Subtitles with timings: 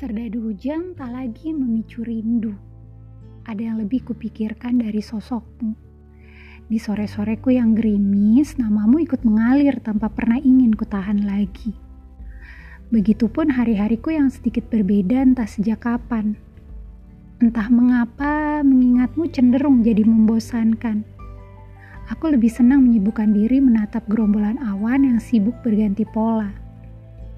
[0.00, 2.56] Serdadu hujan tak lagi memicu rindu.
[3.44, 5.76] Ada yang lebih kupikirkan dari sosokmu.
[6.72, 11.76] Di sore-soreku yang gerimis, namamu ikut mengalir tanpa pernah ingin kutahan lagi.
[12.88, 16.32] Begitupun hari-hariku yang sedikit berbeda entah sejak kapan.
[17.36, 21.04] Entah mengapa mengingatmu cenderung jadi membosankan.
[22.08, 26.69] Aku lebih senang menyibukkan diri menatap gerombolan awan yang sibuk berganti pola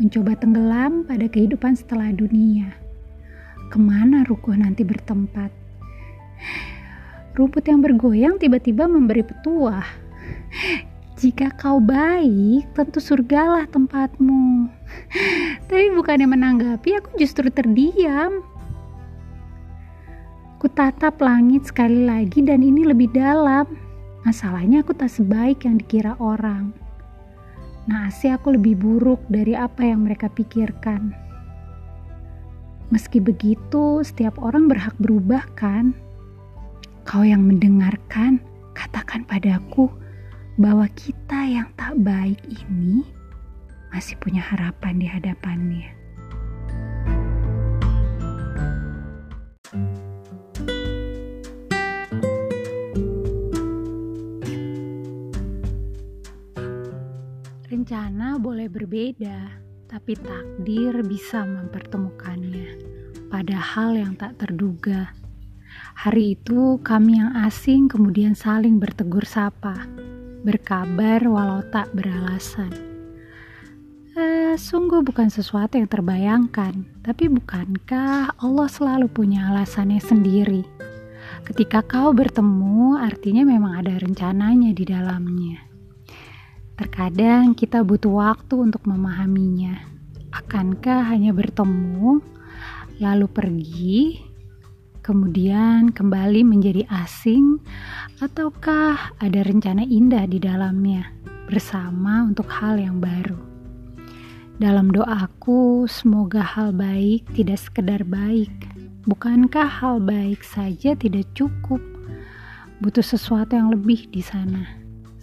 [0.02, 2.74] mencoba tenggelam pada kehidupan setelah dunia.
[3.70, 5.54] Ke mana rukuh nanti bertempat?
[7.38, 9.86] Rumput yang bergoyang tiba-tiba memberi petuah.
[11.22, 14.66] Jika kau baik, tentu surgalah tempatmu.
[15.70, 18.42] Tapi bukannya menanggapi, aku justru terdiam.
[20.58, 23.70] Kutatap langit sekali lagi dan ini lebih dalam.
[24.26, 26.81] Masalahnya aku tak sebaik yang dikira orang.
[27.82, 31.10] Nasi aku lebih buruk dari apa yang mereka pikirkan.
[32.94, 35.90] Meski begitu, setiap orang berhak berubah kan?
[37.02, 38.38] Kau yang mendengarkan,
[38.76, 39.90] katakan padaku
[40.60, 43.02] bahwa kita yang tak baik ini
[43.90, 46.01] masih punya harapan di hadapannya.
[57.82, 59.58] Rencana boleh berbeda,
[59.90, 62.78] tapi takdir bisa mempertemukannya.
[63.26, 65.10] Pada hal yang tak terduga.
[65.98, 69.74] Hari itu kami yang asing kemudian saling bertegur sapa,
[70.46, 72.70] berkabar walau tak beralasan.
[74.14, 80.62] Eh, sungguh bukan sesuatu yang terbayangkan, tapi bukankah Allah selalu punya alasannya sendiri?
[81.42, 85.71] Ketika kau bertemu, artinya memang ada rencananya di dalamnya.
[86.72, 89.76] Terkadang kita butuh waktu untuk memahaminya.
[90.32, 92.24] Akankah hanya bertemu,
[92.96, 94.00] lalu pergi,
[95.04, 97.60] kemudian kembali menjadi asing,
[98.24, 101.12] ataukah ada rencana indah di dalamnya
[101.44, 103.36] bersama untuk hal yang baru?
[104.56, 108.52] Dalam doaku, semoga hal baik tidak sekedar baik.
[109.04, 111.82] Bukankah hal baik saja tidak cukup?
[112.80, 114.81] Butuh sesuatu yang lebih di sana.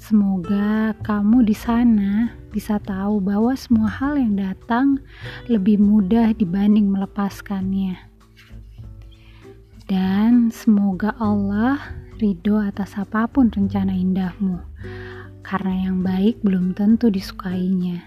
[0.09, 4.97] Semoga kamu di sana bisa tahu bahwa semua hal yang datang
[5.45, 7.93] lebih mudah dibanding melepaskannya.
[9.85, 14.57] Dan semoga Allah ridho atas apa pun rencana indahmu,
[15.45, 18.01] karena yang baik belum tentu disukainya.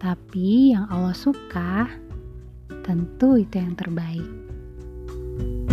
[0.00, 1.84] Tapi yang Allah suka,
[2.80, 4.24] tentu itu yang terbaik.
[5.36, 5.65] thank you